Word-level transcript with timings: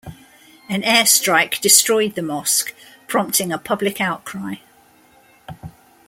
An 0.67 0.81
airstrike 0.81 1.61
destroyed 1.61 2.15
the 2.15 2.23
mosque, 2.23 2.73
prompting 3.07 3.51
a 3.51 3.59
public 3.59 4.01
outcry. 4.01 4.55